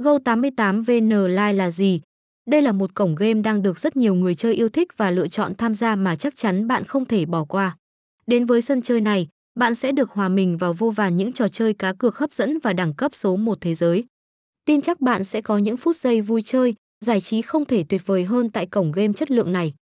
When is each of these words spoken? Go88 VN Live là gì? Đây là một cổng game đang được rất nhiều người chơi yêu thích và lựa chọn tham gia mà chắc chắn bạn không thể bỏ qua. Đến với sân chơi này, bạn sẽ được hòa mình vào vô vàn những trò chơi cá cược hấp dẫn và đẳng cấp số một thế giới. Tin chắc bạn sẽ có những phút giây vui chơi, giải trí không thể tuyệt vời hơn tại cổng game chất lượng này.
Go88 0.00 0.82
VN 0.82 1.28
Live 1.28 1.52
là 1.52 1.70
gì? 1.70 2.00
Đây 2.50 2.62
là 2.62 2.72
một 2.72 2.94
cổng 2.94 3.14
game 3.14 3.40
đang 3.42 3.62
được 3.62 3.78
rất 3.78 3.96
nhiều 3.96 4.14
người 4.14 4.34
chơi 4.34 4.54
yêu 4.54 4.68
thích 4.68 4.88
và 4.96 5.10
lựa 5.10 5.28
chọn 5.28 5.54
tham 5.54 5.74
gia 5.74 5.96
mà 5.96 6.16
chắc 6.16 6.36
chắn 6.36 6.68
bạn 6.68 6.84
không 6.84 7.04
thể 7.04 7.24
bỏ 7.24 7.44
qua. 7.44 7.76
Đến 8.26 8.46
với 8.46 8.62
sân 8.62 8.82
chơi 8.82 9.00
này, 9.00 9.28
bạn 9.58 9.74
sẽ 9.74 9.92
được 9.92 10.10
hòa 10.10 10.28
mình 10.28 10.56
vào 10.56 10.72
vô 10.72 10.90
vàn 10.90 11.16
những 11.16 11.32
trò 11.32 11.48
chơi 11.48 11.74
cá 11.74 11.92
cược 11.92 12.18
hấp 12.18 12.32
dẫn 12.32 12.58
và 12.58 12.72
đẳng 12.72 12.94
cấp 12.94 13.14
số 13.14 13.36
một 13.36 13.58
thế 13.60 13.74
giới. 13.74 14.04
Tin 14.64 14.80
chắc 14.82 15.00
bạn 15.00 15.24
sẽ 15.24 15.40
có 15.40 15.58
những 15.58 15.76
phút 15.76 15.96
giây 15.96 16.20
vui 16.20 16.42
chơi, 16.42 16.74
giải 17.04 17.20
trí 17.20 17.42
không 17.42 17.64
thể 17.64 17.84
tuyệt 17.88 18.02
vời 18.06 18.24
hơn 18.24 18.50
tại 18.50 18.66
cổng 18.66 18.92
game 18.92 19.12
chất 19.12 19.30
lượng 19.30 19.52
này. 19.52 19.74